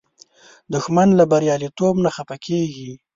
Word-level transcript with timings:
دښمن 0.73 1.09
له 1.19 1.23
بریالیتوب 1.31 1.95
نه 2.05 2.09
خفه 2.15 2.37
کېږي 2.45 2.91